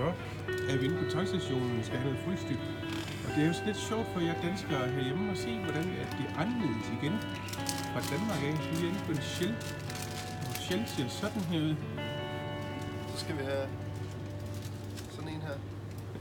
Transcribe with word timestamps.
så 0.00 0.08
er 0.70 0.76
vi 0.78 0.84
inde 0.86 0.96
på 1.04 1.10
tankstationen 1.16 1.78
og 1.78 1.84
skal 1.84 1.98
have 1.98 2.12
noget 2.12 2.24
frühstück. 2.26 2.62
Og 3.24 3.28
det 3.34 3.40
er 3.42 3.46
jo 3.46 3.52
sådan 3.52 3.66
lidt 3.66 3.80
sjovt 3.90 4.06
for 4.12 4.20
jer 4.20 4.34
danskere 4.48 4.88
herhjemme 4.96 5.30
at 5.34 5.38
se, 5.38 5.50
hvordan 5.64 5.86
at 6.02 6.08
det 6.18 6.24
er 6.30 6.34
anderledes 6.42 6.86
igen 6.98 7.14
fra 7.92 8.00
Danmark 8.12 8.40
af. 8.48 8.54
Vi 8.70 8.76
er 8.84 8.88
inde 8.90 9.00
på 9.06 9.12
en 9.12 9.22
Shell. 9.32 9.54
Og 10.50 10.54
Shell 10.64 10.82
ser 10.94 11.08
sådan 11.08 11.42
her 11.50 11.60
ud. 11.68 11.74
Så 13.10 13.16
skal 13.24 13.34
vi 13.38 13.42
have 13.52 13.66
sådan 15.16 15.28
en 15.34 15.40
her 15.48 15.56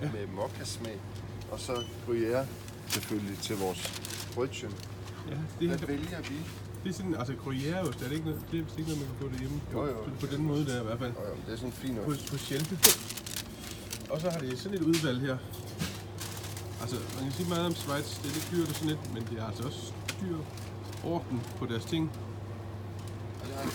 Ja. 0.02 0.11
med 0.11 0.27
mokkasmag. 0.35 0.97
Og 1.52 1.59
så 1.59 1.73
gruyère 2.07 2.45
selvfølgelig 2.88 3.38
til 3.38 3.55
vores 3.57 3.81
brødchen. 4.33 4.71
Ja, 5.30 5.38
det, 5.59 5.67
Hvad 5.67 5.80
her, 5.80 5.85
vælger 5.88 6.21
vi? 6.21 6.35
det 6.83 6.89
er 6.89 6.93
sådan, 6.93 7.16
altså 7.16 7.33
gruyèreost, 7.45 8.03
er 8.03 8.07
det 8.09 8.11
ikke 8.11 8.25
noget, 8.25 8.41
det 8.52 8.59
er 8.59 8.77
ikke 8.77 8.89
noget, 8.91 8.99
man 9.03 9.07
kan 9.09 9.17
få 9.21 9.27
derhjemme. 9.33 9.61
Jo, 9.73 9.85
jo. 9.85 9.93
På, 10.03 10.25
på 10.25 10.27
den 10.35 10.43
måde 10.45 10.66
der 10.66 10.81
i 10.81 10.85
hvert 10.85 10.99
fald. 10.99 11.11
Oh, 11.11 11.23
ja, 11.25 11.30
det 11.45 11.53
er 11.53 11.55
sådan 11.55 11.69
en 11.69 11.73
fin 11.73 11.95
på, 12.05 12.11
ost. 12.11 12.31
på 12.31 12.38
Shell. 12.38 12.66
Og 14.09 14.21
så 14.21 14.29
har 14.29 14.39
det 14.39 14.59
sådan 14.59 14.77
et 14.77 14.81
udvalg 14.83 15.21
her. 15.21 15.37
Altså, 16.81 16.95
man 17.15 17.23
kan 17.23 17.31
sige 17.31 17.49
meget 17.49 17.65
om 17.65 17.75
Schweiz, 17.75 18.17
det 18.21 18.29
er 18.29 18.33
lidt 18.33 18.47
dyrt 18.51 18.69
og 18.69 18.75
sådan 18.75 18.89
lidt, 18.89 19.13
men 19.13 19.23
det 19.27 19.39
er 19.39 19.47
altså 19.47 19.63
også 19.63 19.93
dyr 20.21 20.37
orden 21.03 21.41
på 21.57 21.65
deres 21.65 21.85
ting. 21.85 22.11
Og 23.41 23.47
det 23.47 23.55
har- 23.55 23.69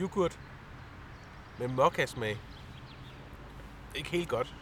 Yoghurt 0.00 0.38
med 1.58 1.68
mokka-smag. 1.68 2.36
Ikke 3.94 4.10
helt 4.10 4.28
godt. 4.28 4.54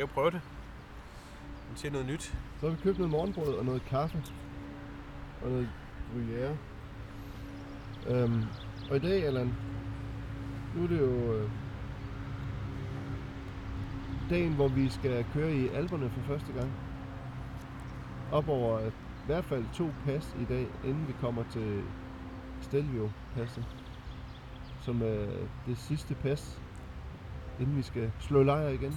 Skal 0.00 0.06
jeg 0.06 0.14
prøve 0.14 0.30
det? 0.30 0.40
Den 1.68 1.76
siger 1.76 1.92
noget 1.92 2.06
nyt. 2.06 2.22
Så 2.60 2.68
har 2.68 2.70
vi 2.70 2.82
købt 2.82 2.98
noget 2.98 3.10
morgenbrød 3.10 3.54
og 3.54 3.64
noget 3.64 3.82
kaffe. 3.84 4.22
Og 5.42 5.50
noget 5.50 5.68
gruyère. 6.14 6.54
Øhm, 8.12 8.44
og 8.90 8.96
i 8.96 8.98
dag, 8.98 9.26
Allan, 9.26 9.54
nu 10.76 10.84
er 10.84 10.88
det 10.88 11.00
jo 11.00 11.34
øh, 11.34 11.50
dagen, 14.30 14.52
hvor 14.52 14.68
vi 14.68 14.88
skal 14.88 15.26
køre 15.34 15.52
i 15.52 15.68
Alperne 15.68 16.10
for 16.10 16.20
første 16.20 16.52
gang. 16.52 16.72
Op 18.32 18.48
over 18.48 18.80
øh, 18.80 18.86
i 18.86 19.26
hvert 19.26 19.44
fald 19.44 19.64
to 19.74 19.90
pas 20.04 20.36
i 20.40 20.44
dag, 20.44 20.66
inden 20.84 21.08
vi 21.08 21.14
kommer 21.20 21.44
til 21.52 21.82
Stelvio 22.60 23.10
passet. 23.34 23.64
Som 24.82 25.02
er 25.02 25.26
det 25.66 25.78
sidste 25.78 26.14
pas, 26.14 26.60
inden 27.60 27.76
vi 27.76 27.82
skal 27.82 28.12
slå 28.20 28.42
lejr 28.42 28.68
igen. 28.68 28.94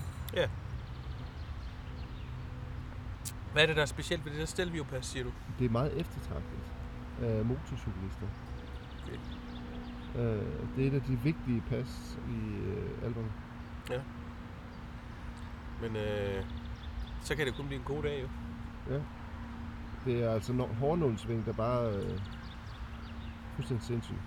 Hvad 3.53 3.63
er 3.63 3.67
det, 3.67 3.75
der 3.75 3.81
er 3.81 3.85
specielt 3.85 4.25
ved 4.25 4.31
det 4.31 4.39
der 4.39 4.45
Stelvio-pas, 4.45 5.05
siger 5.05 5.23
du? 5.23 5.31
Det 5.59 5.65
er 5.65 5.69
meget 5.69 5.99
eftertragtet 5.99 6.59
af 7.21 7.45
motorcyklister. 7.45 8.27
Okay. 9.03 9.17
Øh, 10.21 10.45
det 10.75 10.83
er 10.83 10.91
et 10.91 10.93
af 10.95 11.01
de 11.01 11.19
vigtige 11.23 11.63
pas 11.69 12.17
i 12.29 12.55
øh, 12.55 13.05
Alperne. 13.05 13.31
Men 15.81 15.95
øh, 15.95 16.45
så 17.23 17.35
kan 17.35 17.45
det 17.45 17.55
kun 17.55 17.67
blive 17.67 17.79
en 17.79 17.85
god 17.85 18.03
dag, 18.03 18.21
jo. 18.21 18.27
Det 20.05 20.23
er 20.23 20.31
altså 20.31 20.53
no- 20.53 20.73
hårdnålsving, 20.73 21.45
der 21.45 21.53
bare 21.53 21.93
øh, 21.93 22.19
fuldstændig 23.55 23.85
sindssygt. 23.85 24.21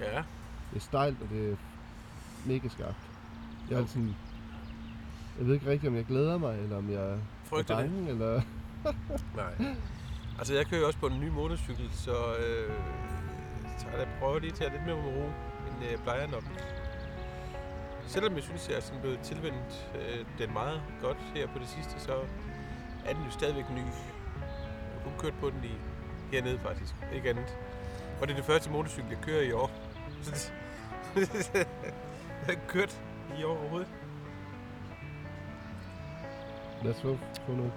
Ja. 0.00 0.22
Det 0.70 0.76
er 0.76 0.80
stejlt, 0.80 1.22
og 1.22 1.28
det 1.28 1.52
er 1.52 1.56
mega 2.46 2.68
skarpt. 2.68 3.10
Jeg, 3.68 3.74
er 3.74 3.78
altså 3.78 3.92
sådan, 3.92 4.14
jeg 5.38 5.46
ved 5.46 5.54
ikke 5.54 5.66
rigtigt, 5.70 5.90
om 5.90 5.96
jeg 5.96 6.04
glæder 6.04 6.38
mig, 6.38 6.58
eller 6.58 6.76
om 6.76 6.90
jeg 6.90 7.18
Frygter 7.50 7.82
det? 7.82 8.08
eller... 8.08 8.40
Nej. 9.40 9.74
Altså, 10.38 10.54
jeg 10.54 10.66
kører 10.66 10.80
jo 10.80 10.86
også 10.86 10.98
på 10.98 11.06
en 11.06 11.20
ny 11.20 11.28
motorcykel, 11.28 11.90
så 11.92 12.34
øh, 12.34 12.72
så 13.78 13.86
jeg 13.98 14.08
prøver 14.20 14.38
lige 14.38 14.50
at 14.50 14.58
tage 14.58 14.70
lidt 14.70 14.86
mere 14.86 14.96
med 14.96 15.04
ro, 15.04 15.24
end 15.68 15.90
øh, 15.90 15.98
plejer 15.98 16.26
nok. 16.26 16.44
Selvom 18.06 18.34
jeg 18.34 18.42
synes, 18.42 18.68
jeg 18.68 18.76
er 18.76 18.80
sådan 18.80 19.00
blevet 19.00 19.20
tilvendt 19.20 19.90
øh, 19.94 20.26
den 20.38 20.52
meget 20.52 20.82
godt 21.00 21.16
her 21.34 21.46
på 21.46 21.58
det 21.58 21.68
sidste, 21.68 22.00
så 22.00 22.14
er 23.06 23.12
den 23.14 23.24
jo 23.24 23.30
stadigvæk 23.30 23.70
ny. 23.70 23.76
Jeg 23.76 23.86
har 24.94 25.02
kun 25.04 25.12
kørt 25.18 25.34
på 25.40 25.50
den 25.50 25.64
i 25.64 25.74
hernede 26.32 26.58
faktisk, 26.58 26.94
ikke 27.14 27.30
andet. 27.30 27.56
Og 28.20 28.28
det 28.28 28.32
er 28.32 28.36
det 28.36 28.44
første 28.44 28.70
motorcykel, 28.70 29.10
jeg 29.10 29.18
kører 29.22 29.42
i 29.42 29.52
år. 29.52 29.70
Jeg 31.54 31.66
har 32.44 32.50
ikke 32.50 32.66
kørt 32.68 33.00
i 33.38 33.44
år 33.44 33.58
overhovedet. 33.58 33.88
Lad 36.82 36.90
os 36.90 37.00
få, 37.00 37.16
få 37.46 37.52
noget 37.52 37.72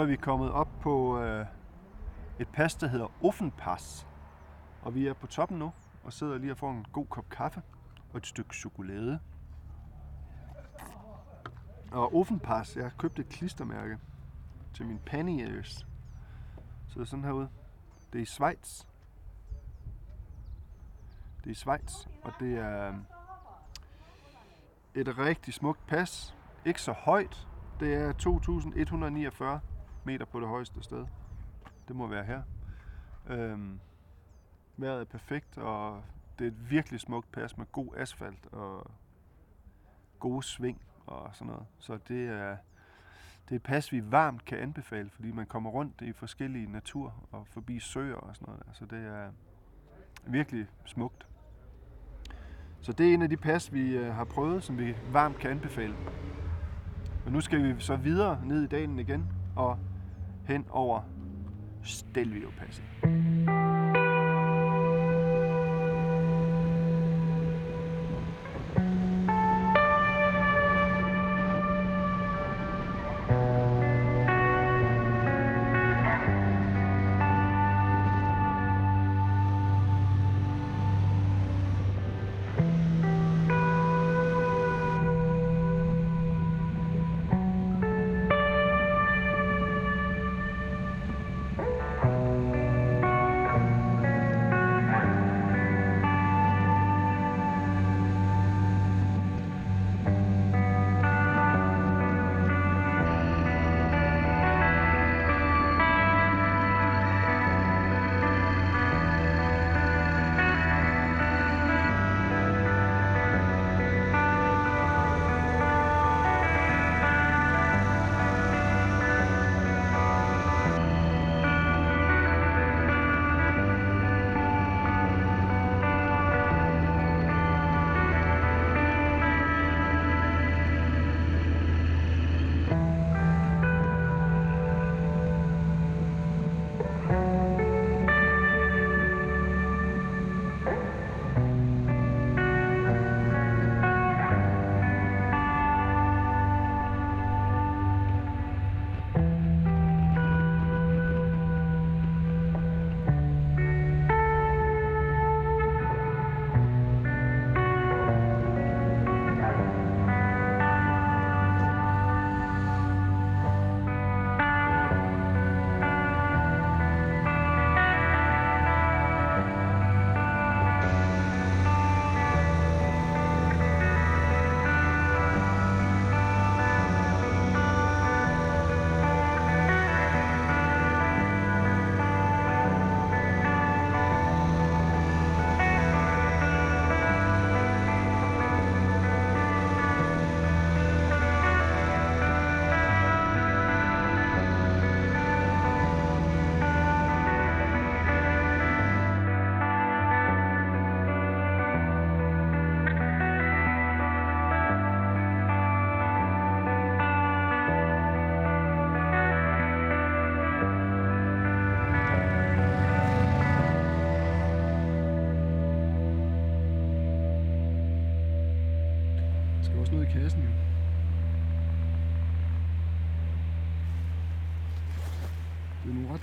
Nu 0.00 0.04
er 0.04 0.08
vi 0.08 0.16
kommet 0.16 0.50
op 0.50 0.68
på 0.80 1.18
øh, 1.18 1.46
et 2.38 2.48
pas, 2.48 2.74
der 2.74 2.86
hedder 2.86 3.24
Offenpass. 3.24 4.06
Og 4.82 4.94
vi 4.94 5.06
er 5.06 5.12
på 5.12 5.26
toppen 5.26 5.58
nu, 5.58 5.72
og 6.04 6.12
sidder 6.12 6.38
lige 6.38 6.52
og 6.52 6.58
får 6.58 6.70
en 6.70 6.86
god 6.92 7.06
kop 7.06 7.28
kaffe 7.30 7.62
og 8.12 8.18
et 8.18 8.26
stykke 8.26 8.54
chokolade. 8.54 9.20
Og 11.92 12.14
Offenpass, 12.14 12.76
jeg 12.76 12.84
har 12.84 12.92
købt 12.98 13.18
et 13.18 13.28
klistermærke 13.28 13.98
til 14.74 14.86
min 14.86 14.98
panniers. 15.06 15.86
Så 16.88 16.94
det 16.94 17.00
er 17.00 17.04
sådan 17.04 17.24
her 17.24 17.32
ud. 17.32 17.46
Det 18.12 18.18
er 18.18 18.22
i 18.22 18.26
Schweiz. 18.26 18.84
Det 21.38 21.46
er 21.46 21.50
i 21.50 21.54
Schweiz, 21.54 22.06
og 22.22 22.32
det 22.40 22.58
er 22.58 22.88
øh, 22.88 22.94
et 24.94 25.18
rigtig 25.18 25.54
smukt 25.54 25.86
pas. 25.86 26.34
Ikke 26.64 26.82
så 26.82 26.92
højt. 26.92 27.48
Det 27.80 27.94
er 27.94 28.12
2149 28.12 29.60
meter 30.10 30.24
på 30.24 30.40
det 30.40 30.48
højeste 30.48 30.82
sted. 30.82 31.06
Det 31.88 31.96
må 31.96 32.06
være 32.06 32.24
her. 32.24 32.42
Øhm, 33.26 33.80
vejret 34.76 35.00
er 35.00 35.04
perfekt, 35.04 35.58
og 35.58 36.02
det 36.38 36.44
er 36.44 36.50
et 36.50 36.70
virkelig 36.70 37.00
smukt 37.00 37.32
pas 37.32 37.58
med 37.58 37.66
god 37.72 37.96
asfalt 37.96 38.46
og 38.52 38.90
gode 40.18 40.42
sving 40.42 40.82
og 41.06 41.30
sådan 41.32 41.46
noget. 41.46 41.66
Så 41.78 41.98
det 42.08 42.28
er, 42.28 42.56
det 43.44 43.50
er 43.50 43.56
et 43.56 43.62
pas, 43.62 43.92
vi 43.92 44.12
varmt 44.12 44.44
kan 44.44 44.58
anbefale, 44.58 45.10
fordi 45.10 45.32
man 45.32 45.46
kommer 45.46 45.70
rundt 45.70 46.00
i 46.00 46.12
forskellige 46.12 46.72
natur 46.72 47.14
og 47.32 47.46
forbi 47.46 47.80
søer 47.80 48.16
og 48.16 48.36
sådan 48.36 48.54
noget. 48.54 48.76
Så 48.76 48.84
det 48.84 49.06
er 49.06 49.30
virkelig 50.26 50.66
smukt. 50.84 51.26
Så 52.80 52.92
det 52.92 53.10
er 53.10 53.14
en 53.14 53.22
af 53.22 53.28
de 53.28 53.36
pas, 53.36 53.72
vi 53.72 53.96
øh, 53.96 54.14
har 54.14 54.24
prøvet, 54.24 54.64
som 54.64 54.78
vi 54.78 54.96
varmt 55.12 55.38
kan 55.38 55.50
anbefale. 55.50 55.94
Men 57.24 57.32
nu 57.32 57.40
skal 57.40 57.62
vi 57.62 57.80
så 57.80 57.96
videre 57.96 58.40
ned 58.44 58.62
i 58.62 58.66
dalen 58.66 58.98
igen 58.98 59.32
og 59.56 59.78
hen 60.50 60.64
over 60.70 61.00
Stelvio-passet. 61.82 63.59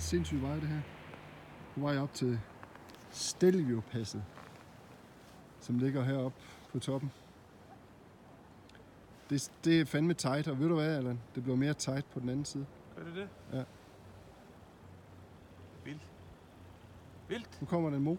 Sindssyge 0.08 0.42
veje 0.42 0.62
det 0.62 0.68
her. 0.68 0.82
På 1.74 1.80
vej 1.80 1.98
op 1.98 2.14
til 2.14 2.40
Stelvio-passet, 3.12 4.24
som 5.60 5.80
ligger 5.80 6.04
heroppe 6.04 6.38
på 6.72 6.80
toppen. 6.80 7.12
Det, 9.30 9.52
det 9.64 9.82
er 9.82 9.86
fandme 9.86 10.14
tight, 10.14 10.48
og 10.48 10.60
ved 10.60 10.68
du 10.68 10.76
hvad, 10.76 10.98
Allan? 10.98 11.20
Det 11.36 11.44
bliver 11.44 11.56
mere 11.56 11.74
tight 11.74 12.10
på 12.10 12.20
den 12.20 12.30
anden 12.30 12.46
side. 12.46 12.66
Gør 12.96 13.04
det 13.04 13.16
det? 13.16 13.30
Ja. 13.54 13.64
Vildt. 15.84 16.08
Vildt. 17.28 17.62
Nu 17.62 17.68
kommer 17.68 17.90
der 17.90 17.98
en 17.98 18.04
mo. 18.04 18.16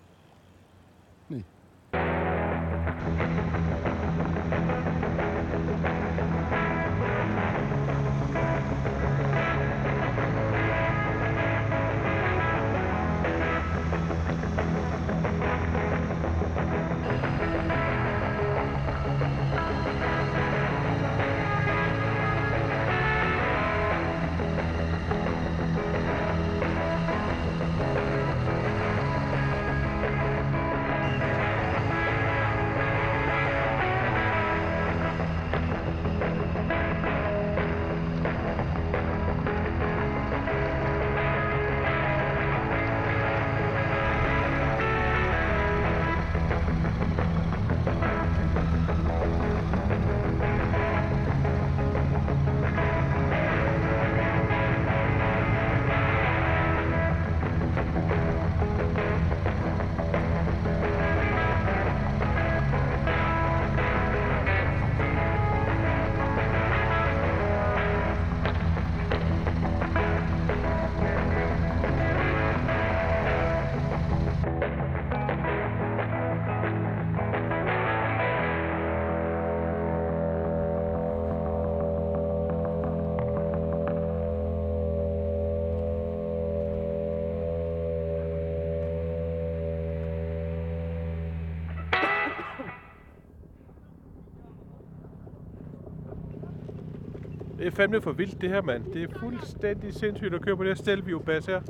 Er 97.72 97.76
fandme 97.76 98.00
for 98.00 98.12
vildt 98.12 98.40
det 98.40 98.50
her, 98.50 98.62
mand. 98.62 98.92
Det 98.92 99.02
er 99.02 99.18
fuldstændig 99.18 99.94
sindssygt 99.94 100.34
at 100.34 100.42
køre 100.42 100.56
på 100.56 100.62
det 100.62 100.70
her 100.70 100.75
Stelvio 100.75 101.18
bas 101.18 101.46
her. 101.46 101.60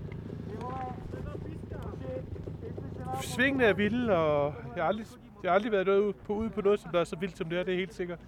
Svingene 3.23 3.65
er 3.65 3.73
vilde, 3.73 4.17
og 4.17 4.55
jeg 4.77 4.85
har 4.85 4.89
aldrig, 4.89 5.07
jeg 5.43 5.51
har 5.51 5.55
aldrig 5.55 5.73
været 5.73 5.89
ude 5.89 6.13
på, 6.13 6.35
ude 6.35 6.51
på 6.51 6.61
noget, 6.61 6.81
som 6.81 6.91
der 6.93 7.01
er 7.01 7.05
så 7.05 7.17
vildt 7.17 7.37
som 7.37 7.49
det 7.49 7.59
her, 7.59 7.65
det 7.65 7.75
er 7.75 7.79
helt 7.79 7.95
sikkert. 7.95 8.19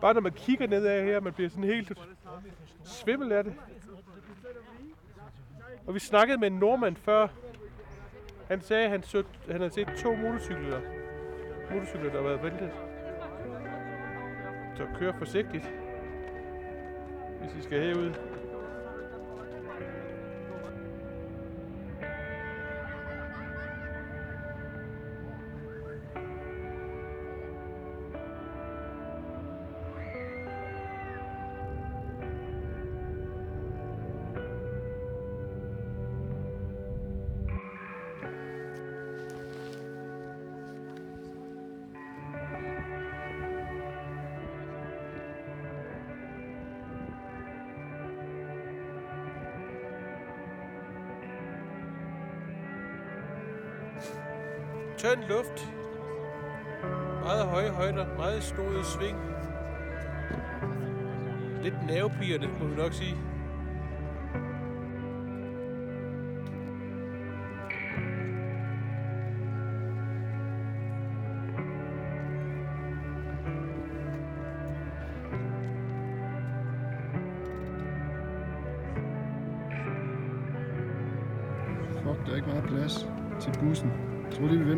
Bare 0.00 0.14
når 0.14 0.20
man 0.20 0.32
kigger 0.32 0.66
nedad 0.66 1.04
her, 1.04 1.20
man 1.20 1.32
bliver 1.32 1.50
sådan 1.50 1.64
helt 1.64 1.92
svimmel 2.84 3.32
af 3.32 3.44
det. 3.44 3.54
Og 5.86 5.94
vi 5.94 5.98
snakkede 5.98 6.38
med 6.38 6.50
en 6.50 6.58
nordmand 6.58 6.96
før. 6.96 7.28
Han 8.48 8.60
sagde, 8.60 8.84
at 8.84 8.90
han, 8.90 9.02
så, 9.02 9.22
han 9.50 9.56
havde 9.56 9.72
set 9.72 9.88
to 9.96 10.14
motorcykler, 10.14 10.80
motorcykler, 11.70 12.10
der 12.10 12.22
har 12.22 12.28
været 12.28 12.42
væltet. 12.42 12.70
Så 14.76 14.86
kør 14.98 15.12
forsigtigt, 15.18 15.72
hvis 17.40 17.50
I 17.58 17.62
skal 17.62 17.80
herud. 17.80 18.37
Tynd 54.98 55.24
luft. 55.28 55.68
Meget 57.22 57.46
høje 57.46 57.68
højder, 57.70 58.16
meget 58.16 58.42
store 58.42 58.84
sving. 58.84 59.18
Lidt 61.62 61.86
nervepirrende, 61.86 62.48
må 62.60 62.66
vi 62.66 62.76
nok 62.76 62.92
sige. 62.92 63.16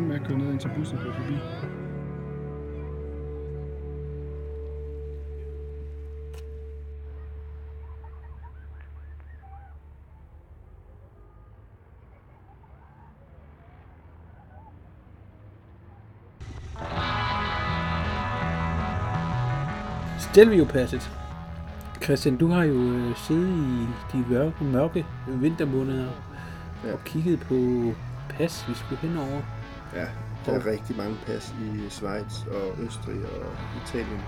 Venter 0.01 0.07
med 0.07 0.21
at 0.21 0.27
køre 0.27 0.37
ned 0.37 0.51
ind 0.51 0.59
til 0.59 0.71
bussen 0.77 0.97
og 0.97 1.03
køre 1.03 1.13
forbi. 1.13 1.33
Stelvio-passet. 20.19 21.11
Christian, 22.03 22.37
du 22.37 22.47
har 22.47 22.63
jo 22.63 22.73
øh, 22.73 23.15
siddet 23.15 23.49
i 23.49 23.87
de 24.17 24.25
mørke, 24.29 24.63
mørke 24.63 25.05
vintermåneder 25.27 26.09
Ja. 26.85 26.93
og 26.93 26.99
kigget 27.05 27.39
på 27.39 27.55
pas, 28.29 28.65
vi 28.69 28.73
skulle 28.73 29.01
henover. 29.01 29.41
Ja, 29.95 30.07
der 30.45 30.51
er 30.51 30.65
rigtig 30.65 30.97
mange 30.97 31.17
pas 31.25 31.55
i 31.61 31.89
Schweiz 31.89 32.45
og 32.45 32.83
Østrig 32.83 33.15
og 33.15 33.45
Italien. 33.85 34.21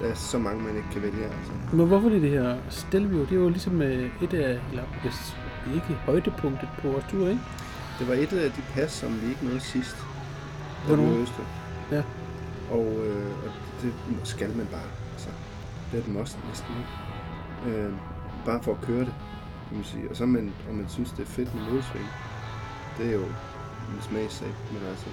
Der 0.00 0.06
er 0.06 0.14
så 0.14 0.38
mange, 0.38 0.62
man 0.62 0.76
ikke 0.76 0.88
kan 0.92 1.02
vælge. 1.02 1.24
Altså. 1.24 1.52
Men 1.72 1.86
hvorfor 1.86 2.08
er 2.08 2.12
det 2.12 2.30
her 2.30 2.56
Stelvio? 2.70 3.20
Det 3.20 3.32
er 3.32 3.36
jo 3.36 3.48
ligesom 3.48 3.82
øh, 3.82 4.10
et 4.22 4.34
af, 4.34 4.60
eller 4.70 4.82
hvis 5.02 5.36
ikke 5.74 5.94
højdepunktet 5.94 6.68
på 6.78 6.88
vores 6.88 7.04
tur, 7.10 7.28
ikke? 7.28 7.40
Det 7.98 8.08
var 8.08 8.14
et 8.14 8.32
af 8.32 8.50
de 8.50 8.62
pas, 8.74 8.92
som 8.92 9.22
vi 9.22 9.28
ikke 9.28 9.44
nåede 9.44 9.60
sidst. 9.60 9.96
Hvornår? 10.86 11.04
var 11.04 11.22
Østrig. 11.22 11.46
Ja. 11.92 12.02
Og, 12.70 12.86
øh, 13.06 13.44
og 13.44 13.50
det 13.82 13.92
skal 14.24 14.56
man 14.56 14.66
bare. 14.66 14.88
Altså, 15.12 15.28
det 15.92 16.00
er 16.00 16.04
den 16.04 16.16
også 16.16 16.36
næsten. 16.48 16.74
ikke? 16.78 17.78
Øh, 17.78 17.92
bare 18.44 18.62
for 18.62 18.72
at 18.72 18.80
køre 18.80 19.00
det, 19.00 19.14
kan 19.68 19.76
man 19.76 19.84
sige. 19.84 20.10
Og 20.10 20.16
så 20.16 20.26
man, 20.26 20.52
om 20.70 20.74
man 20.74 20.88
synes, 20.88 21.10
det 21.10 21.22
er 21.22 21.26
fedt 21.26 21.54
med 21.54 21.62
modsving, 21.62 22.06
det 22.98 23.06
er 23.06 23.12
jo 23.12 23.24
en 23.94 24.02
smagssag. 24.02 24.52
Men 24.72 24.82
altså, 24.90 25.06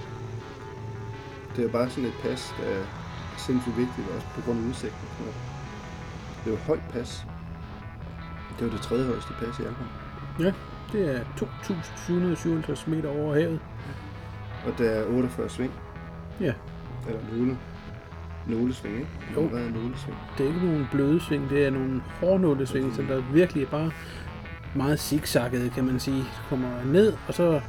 det 1.50 1.58
er 1.58 1.62
jo 1.62 1.68
bare 1.68 1.90
sådan 1.90 2.08
et 2.08 2.14
pas, 2.22 2.54
der 2.58 2.66
er 2.66 2.84
sindssygt 3.38 3.76
vigtigt, 3.76 4.08
også 4.16 4.26
på 4.34 4.40
grund 4.40 4.58
af 4.58 4.68
udsigten. 4.68 5.08
Det 6.38 6.46
er 6.46 6.50
jo 6.50 6.54
et 6.54 6.60
højt 6.60 6.88
pas. 6.92 7.26
Det 8.58 8.66
var 8.66 8.72
det 8.72 8.80
tredje 8.80 9.06
højeste 9.06 9.32
pas 9.40 9.58
i 9.58 9.62
Alpen. 9.62 9.86
Det 10.92 11.16
er 11.16 11.20
2.757 11.24 12.90
meter 12.90 13.08
over 13.08 13.34
havet. 13.34 13.60
Og 14.66 14.78
der 14.78 14.90
er 14.90 15.06
48 15.06 15.48
sving. 15.48 15.72
Ja. 16.40 16.52
Eller 17.08 17.20
nogle. 17.32 17.58
Nålesving, 18.46 18.94
ikke? 18.94 19.08
Jo. 19.36 19.48
Hvad 19.48 19.60
er 19.60 19.70
nålesving? 19.70 20.16
Det 20.38 20.44
er 20.44 20.48
ikke 20.48 20.66
nogen 20.66 20.88
bløde 20.90 21.20
sving, 21.20 21.50
det 21.50 21.66
er 21.66 21.70
nogle 21.70 22.02
hårdnåle 22.20 22.66
sving, 22.66 22.94
som 22.94 23.06
der 23.06 23.22
virkelig 23.32 23.62
er 23.62 23.66
bare 23.70 23.90
meget 24.74 25.00
zigzaggede, 25.00 25.70
kan 25.70 25.84
man 25.84 26.00
sige. 26.00 26.24
Kommer 26.48 26.84
ned, 26.84 27.12
og 27.28 27.34
så 27.34 27.60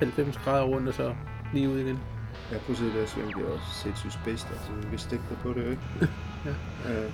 90 0.00 0.36
grader 0.44 0.64
rundt, 0.64 0.88
og 0.88 0.94
så 0.94 1.14
lige 1.52 1.68
ud 1.68 1.78
igen. 1.78 1.98
Ja, 2.52 2.56
prøv 2.58 2.72
at 2.72 2.76
se 2.78 2.84
det 2.84 2.94
der 2.94 3.06
sving, 3.06 3.34
det 3.34 3.44
er 3.46 3.52
også 3.52 3.74
sindssygt 3.82 4.12
spidst. 4.12 4.46
Altså, 4.50 4.88
vi 4.90 4.98
stikker 4.98 5.26
dig 5.28 5.38
på 5.42 5.48
det, 5.52 5.70
ikke? 5.70 5.82
Ja. 6.44 6.92
Øh, 6.92 7.10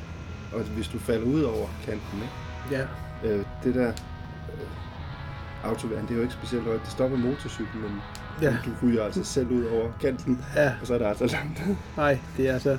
og 0.52 0.60
hvis 0.60 0.88
du 0.88 0.98
falder 0.98 1.26
ud 1.26 1.42
over 1.42 1.66
kanten, 1.84 2.18
ikke? 2.22 2.76
Ja, 2.76 2.86
Øh, 3.24 3.44
det 3.64 3.74
der 3.74 3.88
øh, 3.88 5.70
autoværn, 5.70 6.02
det 6.02 6.10
er 6.10 6.14
jo 6.16 6.22
ikke 6.22 6.34
specielt 6.34 6.64
højt. 6.64 6.80
Det 6.80 6.90
stopper 6.90 7.18
motorcyklen, 7.18 7.82
men 7.82 7.92
ja, 8.42 8.56
du 8.64 8.86
ryger 8.86 9.04
altså 9.04 9.24
selv 9.24 9.50
ud 9.50 9.64
over 9.64 9.92
kanten, 10.00 10.44
ja. 10.56 10.72
og 10.80 10.86
så 10.86 10.94
er 10.94 10.98
der 10.98 11.08
altså 11.08 11.26
langt. 11.26 11.62
Nej, 11.96 12.18
det 12.36 12.48
er 12.48 12.52
altså... 12.52 12.78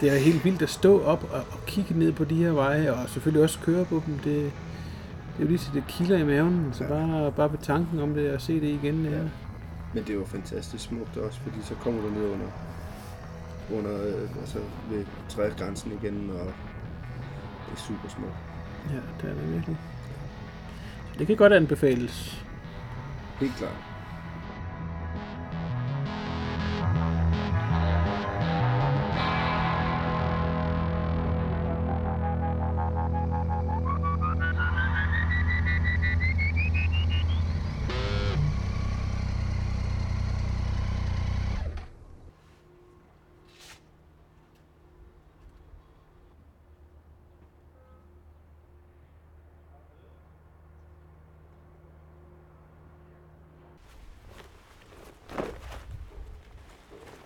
Det 0.00 0.12
er 0.12 0.16
helt 0.16 0.44
vildt 0.44 0.62
at 0.62 0.70
stå 0.70 1.02
op 1.02 1.24
og, 1.32 1.40
og 1.50 1.66
kigge 1.66 1.98
ned 1.98 2.12
på 2.12 2.24
de 2.24 2.34
her 2.34 2.50
veje, 2.50 2.92
og 2.92 3.08
selvfølgelig 3.08 3.42
også 3.42 3.58
køre 3.58 3.84
på 3.84 4.02
dem. 4.06 4.18
Det, 4.18 4.52
det 5.36 5.40
er 5.40 5.44
jo 5.44 5.48
lige 5.48 5.58
til 5.58 5.74
det 5.74 5.84
kilder 5.88 6.18
i 6.18 6.24
maven, 6.24 6.70
så 6.72 6.84
Ja. 6.84 6.90
bare, 6.90 7.32
bare 7.32 7.52
ved 7.52 7.58
tanken 7.58 7.98
om 8.00 8.14
det 8.14 8.32
og 8.34 8.40
se 8.40 8.54
det 8.60 8.68
igen. 8.68 9.04
Ja. 9.04 9.18
Men 9.94 10.02
det 10.04 10.10
er 10.10 10.14
jo 10.14 10.24
fantastisk 10.24 10.84
smukt 10.84 11.16
også, 11.16 11.40
fordi 11.40 11.56
så 11.62 11.74
kommer 11.74 12.02
du 12.02 12.08
ned 12.10 12.24
under, 12.30 12.46
under 13.74 14.06
øh, 14.06 14.28
altså 14.40 14.58
ved 14.90 15.04
trægrænsen 15.28 15.92
igen, 16.02 16.30
og 16.30 16.46
det 17.66 17.72
er 17.72 17.76
super 17.76 18.08
smukt. 18.08 18.32
ja, 18.90 18.94
det 19.20 19.30
er 19.30 19.34
det 19.40 19.52
virkelig. 19.54 19.76
Så 21.12 21.18
det 21.18 21.26
kan 21.26 21.36
godt 21.36 21.52
anbefales. 21.52 22.44
Helt 23.40 23.52
klart. 23.56 23.76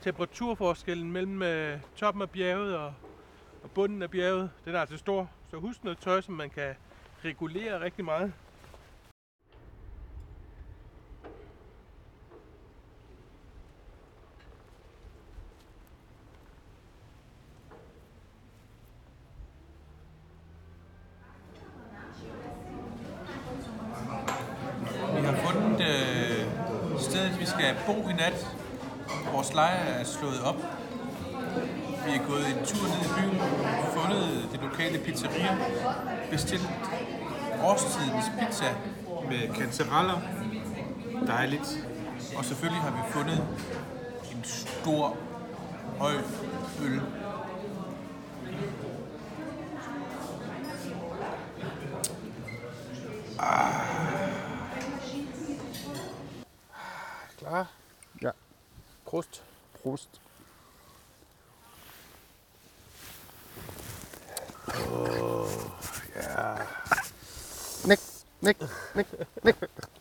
Temperaturforskellen 0.02 1.12
mellem 1.12 1.42
øh, 1.42 1.78
toppen 1.96 2.22
af 2.22 2.30
bjerget 2.30 2.76
og, 2.76 2.94
og 3.62 3.70
bunden 3.70 4.02
af 4.02 4.10
bjerget, 4.10 4.50
den 4.64 4.74
er 4.74 4.80
altså 4.80 4.96
stor. 4.96 5.30
Så 5.50 5.56
husk 5.56 5.84
noget 5.84 5.98
tøj, 5.98 6.20
som 6.20 6.34
man 6.34 6.50
kan 6.50 6.74
regulere 7.24 7.80
rigtig 7.80 8.04
meget. 8.04 8.32
Vi 25.16 25.24
har 25.24 25.36
fundet 25.36 25.80
øh, 25.80 27.00
stedet, 27.00 27.40
vi 27.40 27.46
skal 27.46 27.76
bo 27.86 28.08
i 28.08 28.12
nat. 28.12 28.58
Vores 29.32 29.54
lejr 29.54 29.84
er 29.84 30.04
slået 30.18 30.42
op. 30.42 30.56
Vi 32.06 32.12
er 32.14 32.26
gået 32.28 32.46
en 32.46 32.66
tur 32.66 32.86
ned 32.88 33.00
i 33.04 33.08
byen, 33.16 33.40
fundet 33.96 34.48
det 34.52 34.60
lokale 34.60 34.98
pizzeria, 34.98 35.58
bestilt 36.30 36.68
årstidens 37.62 38.24
pizza 38.40 38.74
med 39.28 39.54
kantereller, 39.54 40.20
dejligt. 41.26 41.86
Og 42.36 42.44
selvfølgelig 42.44 42.82
har 42.82 42.90
vi 42.90 43.12
fundet 43.12 43.46
en 44.32 44.44
stor, 44.44 45.16
høj 45.98 46.14
øl. 46.82 47.00
Klar? 57.38 57.66
Ja. 58.22 58.30
Prost. 59.88 60.20
Prost. 64.66 65.68
Nik, 67.86 67.98
nik, 68.40 68.56
nik, 68.94 69.06
nik. 69.44 69.56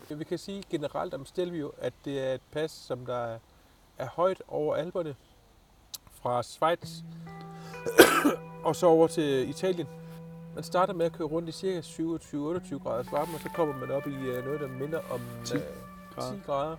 Vi 0.09 0.23
kan 0.23 0.37
sige 0.37 0.63
generelt 0.69 1.13
om 1.13 1.25
Stelvio, 1.25 1.71
at 1.77 1.93
det 2.05 2.19
er 2.27 2.33
et 2.33 2.41
pas, 2.51 2.71
som 2.71 3.05
der 3.05 3.17
er- 3.25 3.39
er 3.97 4.07
højt 4.07 4.41
over 4.47 4.75
alberne 4.75 5.15
fra 6.11 6.43
Schweiz 6.43 6.89
og 8.63 8.75
så 8.75 8.85
over 8.87 9.07
til 9.07 9.49
Italien. 9.49 9.87
Man 10.55 10.63
starter 10.63 10.93
med 10.93 11.05
at 11.05 11.13
køre 11.13 11.27
rundt 11.27 11.49
i 11.49 11.51
cirka 11.51 11.81
27-28 11.81 12.79
graders 12.79 13.11
varme, 13.11 13.33
og 13.35 13.39
så 13.41 13.49
kommer 13.55 13.75
man 13.75 13.91
op 13.91 14.07
i 14.07 14.13
øh, 14.15 14.45
noget, 14.45 14.59
der 14.59 14.67
minder 14.67 14.99
om 15.11 15.21
10 15.45 15.55
øh, 15.55 15.61
grader. 16.15 16.31
10 16.35 16.41
grader. 16.45 16.77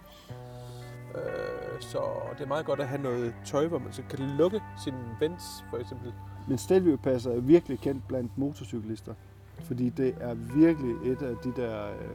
Øh, 1.14 1.80
så 1.80 1.98
det 2.38 2.44
er 2.44 2.48
meget 2.48 2.66
godt 2.66 2.80
at 2.80 2.88
have 2.88 3.02
noget 3.02 3.34
tøj, 3.44 3.66
hvor 3.66 3.78
man 3.78 3.92
så 3.92 4.02
kan 4.10 4.18
lukke 4.18 4.60
sin 4.84 4.94
vents, 5.20 5.64
for 5.70 5.76
eksempel. 5.76 6.12
Men 6.48 6.58
Stelvio-passer 6.58 7.30
er 7.32 7.40
virkelig 7.40 7.78
kendt 7.80 8.08
blandt 8.08 8.38
motorcyklister. 8.38 9.14
Fordi 9.62 9.88
det 9.88 10.14
er 10.20 10.34
virkelig 10.34 11.12
et 11.12 11.22
af 11.22 11.36
de 11.44 11.52
der 11.56 11.86
øh, 11.86 12.08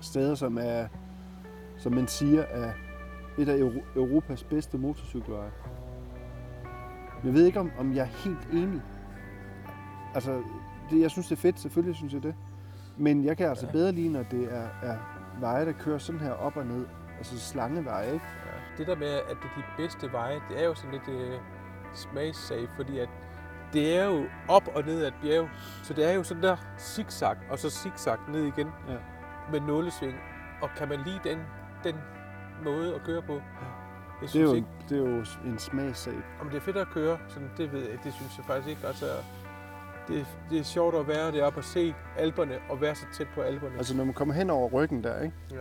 steder, 0.00 0.34
som 0.34 0.58
er, 0.60 0.86
som 1.78 1.92
man 1.92 2.08
siger, 2.08 2.42
er 2.42 2.72
et 3.38 3.48
af 3.48 3.58
Euro- 3.58 3.84
Europas 3.96 4.44
bedste 4.44 4.78
motorcykelveje. 4.78 5.50
Jeg 7.24 7.34
ved 7.34 7.44
ikke, 7.46 7.60
om, 7.60 7.70
om 7.78 7.94
jeg 7.94 8.02
er 8.02 8.06
helt 8.28 8.48
enig. 8.52 8.82
Altså, 10.14 10.42
det, 10.90 11.00
jeg 11.00 11.10
synes, 11.10 11.26
det 11.28 11.36
er 11.36 11.40
fedt. 11.40 11.60
Selvfølgelig 11.60 11.96
synes 11.96 12.12
jeg 12.14 12.22
det. 12.22 12.34
Men 12.96 13.24
jeg 13.24 13.36
kan 13.36 13.48
altså 13.48 13.66
bedre 13.72 13.92
lide, 13.92 14.08
når 14.12 14.22
det 14.22 14.48
er, 14.52 14.66
er 14.82 14.96
veje, 15.40 15.66
der 15.66 15.72
kører 15.72 15.98
sådan 15.98 16.20
her 16.20 16.32
op 16.32 16.56
og 16.56 16.66
ned. 16.66 16.86
Altså 17.20 17.38
slangeveje, 17.40 18.12
ikke? 18.12 18.24
Ja. 18.46 18.50
Det 18.78 18.86
der 18.86 18.96
med, 18.96 19.08
at 19.08 19.24
det 19.28 19.50
er 19.56 19.56
de 19.56 19.62
bedste 19.76 20.12
veje, 20.12 20.40
det 20.48 20.60
er 20.60 20.64
jo 20.64 20.74
sådan 20.74 20.90
lidt 20.92 21.08
øh, 21.08 21.38
smagssag, 21.94 22.68
fordi 22.76 22.98
at 22.98 23.08
det 23.72 23.96
er 23.98 24.04
jo 24.04 24.24
op 24.48 24.68
og 24.74 24.82
ned 24.82 25.02
ad 25.02 25.08
et 25.08 25.14
bjerg, 25.22 25.48
så 25.82 25.94
det 25.94 26.10
er 26.10 26.12
jo 26.14 26.22
sådan 26.22 26.42
der 26.42 26.56
zigzag, 26.78 27.36
og 27.50 27.58
så 27.58 27.70
zigzag 27.70 28.16
ned 28.28 28.44
igen 28.44 28.68
Ja. 28.88 28.94
med 29.52 29.60
nålesving. 29.60 30.14
Og 30.62 30.70
kan 30.76 30.88
man 30.88 30.98
lide 31.06 31.20
den, 31.24 31.38
den 31.84 31.96
måde 32.64 32.94
at 32.94 33.02
køre 33.04 33.22
på? 33.22 33.32
Jeg 33.34 33.42
Det 34.20 34.26
er, 34.26 34.30
synes 34.30 34.50
jo, 34.50 34.54
ikke, 34.54 34.68
det 34.88 34.98
er 35.06 35.10
jo 35.10 35.24
en 35.44 35.58
smagssag. 35.58 36.14
om 36.40 36.48
det 36.50 36.56
er 36.56 36.60
fedt 36.60 36.76
at 36.76 36.88
køre, 36.88 37.18
sådan, 37.28 37.50
det 37.56 37.72
ved 37.72 37.80
jeg 37.90 37.98
det 38.04 38.12
synes 38.14 38.36
jeg 38.38 38.44
faktisk 38.46 38.68
ikke. 38.68 38.86
Altså, 38.86 39.06
det, 40.10 40.26
det 40.50 40.58
er 40.58 40.62
sjovt 40.62 40.94
at 40.94 41.08
være 41.08 41.32
deroppe 41.32 41.58
og 41.60 41.64
se 41.64 41.94
alberne 42.18 42.54
og 42.70 42.80
være 42.80 42.94
så 42.94 43.04
tæt 43.18 43.26
på 43.34 43.40
alberne. 43.40 43.76
Altså 43.76 43.96
når 43.96 44.04
man 44.04 44.14
kommer 44.14 44.34
hen 44.34 44.50
over 44.50 44.68
ryggen 44.70 45.04
der, 45.04 45.20
ikke? 45.20 45.34
Ja. 45.50 45.56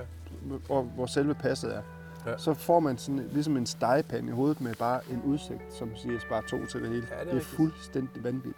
Hvor, 0.67 0.81
hvor 0.81 1.05
selve 1.05 1.33
passet 1.33 1.75
er, 1.75 1.81
Ja. 2.25 2.31
ja. 2.31 2.37
så 2.37 2.53
får 2.53 2.79
man 2.79 2.97
sådan 2.97 3.27
ligesom 3.31 3.57
en 3.57 3.65
stegepande 3.65 4.29
i 4.29 4.31
hovedet 4.31 4.61
med 4.61 4.73
bare 4.75 5.01
en 5.11 5.21
udsigt, 5.25 5.73
som 5.73 5.95
siger 5.95 6.19
bare 6.29 6.41
to 6.47 6.65
til 6.65 6.81
det 6.81 6.89
hele. 6.89 7.07
Ja, 7.09 7.15
det 7.15 7.19
er 7.19 7.23
det 7.23 7.31
er 7.31 7.35
rigtigt. 7.35 7.55
fuldstændig 7.55 8.23
vanvittigt. 8.23 8.57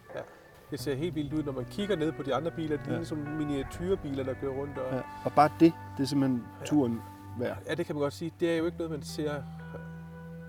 Det 0.71 0.79
ser 0.79 0.95
helt 0.95 1.15
vildt 1.15 1.33
ud, 1.33 1.43
når 1.43 1.51
man 1.51 1.65
kigger 1.65 1.95
ned 1.95 2.11
på 2.11 2.23
de 2.23 2.35
andre 2.35 2.51
biler. 2.51 2.77
Det 2.77 2.85
Ja. 2.85 2.89
ligner 2.91 3.05
som 3.05 3.17
miniatyrbiler, 3.17 4.23
der 4.23 4.33
kører 4.33 4.51
rundt. 4.53 4.77
Og, 4.77 4.93
Ja. 4.95 5.01
Og 5.25 5.31
bare 5.33 5.49
det, 5.59 5.73
det 5.97 6.03
er 6.03 6.07
simpelthen 6.07 6.43
turen 6.65 7.01
værd. 7.39 7.57
Ja, 7.69 7.73
det 7.75 7.85
kan 7.85 7.95
man 7.95 8.01
godt 8.01 8.13
sige. 8.13 8.31
Det 8.39 8.53
er 8.53 8.57
jo 8.57 8.65
ikke 8.65 8.77
noget, 8.77 8.91
man 8.91 9.01
ser 9.03 9.33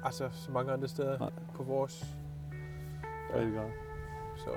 altså, 0.04 0.28
så 0.32 0.50
mange 0.52 0.72
andre 0.72 0.88
steder 0.88 1.18
Nej. 1.18 1.30
på 1.54 1.62
vores. 1.62 2.04
Ja. 3.34 3.38
grad. 3.38 3.70
Så 4.36 4.50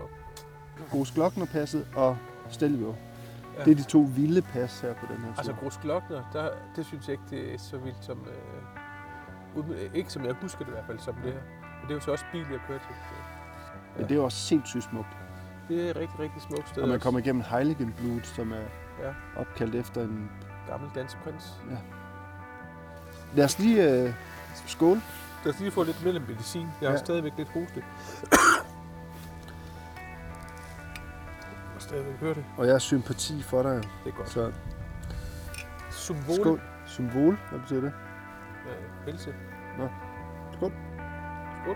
Gros 0.92 1.12
Glockner-passet 1.12 1.88
og 1.96 2.18
Stelvio. 2.50 2.88
Ja. 2.90 3.60
Ja. 3.60 3.66
Det 3.66 3.72
er 3.72 3.76
de 3.76 3.84
to 3.84 4.00
vilde 4.16 4.42
pas 4.42 4.80
her 4.82 4.94
på 4.94 5.06
den 5.14 5.18
her 5.18 5.28
tur. 5.32 5.38
altså 5.38 5.54
Gros 5.54 5.78
Glockner, 5.78 6.22
der, 6.34 6.50
det 6.76 6.86
synes 6.86 7.08
jeg 7.08 7.12
ikke, 7.14 7.24
det 7.30 7.54
er 7.54 7.58
så 7.58 7.78
vildt 7.78 7.98
som... 8.06 8.18
Øh, 8.28 9.60
uden- 9.60 9.76
ikke 9.94 10.10
som 10.12 10.26
jeg 10.26 10.36
husker 10.42 10.60
det 10.60 10.68
i 10.68 10.72
hvert 10.72 10.86
fald 10.88 11.00
som 11.00 11.14
det 11.24 11.34
her. 11.34 11.40
Men 11.62 11.84
det 11.84 11.90
er 11.92 11.96
jo 11.96 12.00
så 12.02 12.12
også 12.12 12.26
bil, 12.32 12.46
jeg 12.52 12.60
kører 12.68 12.80
til. 12.80 12.96
Men 13.98 14.10
det 14.10 14.18
er 14.18 14.22
også 14.22 14.38
sindssygt 14.38 14.84
smukt. 14.84 15.08
Det 15.68 15.86
er 15.86 15.90
et 15.90 15.96
rigtig, 15.96 16.20
rigtig 16.20 16.42
smukt 16.42 16.70
sted. 16.70 16.82
Og 16.82 16.88
man 16.88 16.96
også. 16.96 17.04
kommer 17.04 17.20
igennem 17.20 17.44
Heiligenblut, 17.50 18.28
som 18.28 18.52
er 18.52 18.66
Ja. 19.04 19.14
opkaldt 19.36 19.76
efter 19.76 20.02
en... 20.02 20.32
Gammel 20.70 20.90
dansk 20.96 21.18
prins. 21.24 21.54
Lad 23.36 23.46
os 23.46 23.60
lige 23.60 23.92
øh, 23.92 24.14
skål. 24.68 24.98
Lad 25.46 25.54
os 25.54 25.60
lige 25.60 25.72
få 25.72 25.84
lidt 25.84 26.04
mellem 26.06 26.24
medicin. 26.28 26.68
Jeg 26.82 26.90
har 26.90 26.98
Ja. 26.98 27.04
stadigvæk 27.04 27.32
lidt 27.38 27.50
hoste. 27.50 27.84
Og 31.96 32.02
stadigvæk 32.02 32.20
høre 32.20 32.34
det. 32.34 32.46
Og 32.58 32.66
jeg 32.66 32.74
har 32.74 32.80
sympati 32.80 33.42
for 33.42 33.64
dig. 33.64 33.76
Det 34.04 34.12
er 34.12 34.18
godt. 34.18 34.30
Så 34.30 34.52
Symbol. 35.92 36.36
skål. 36.36 36.62
Symbol, 36.86 37.38
hvad 37.50 37.60
betyder 37.60 37.82
det? 37.82 37.94
Øh, 38.68 39.06
helse. 39.06 39.36
Skål. 40.54 40.72
Skål. 41.64 41.76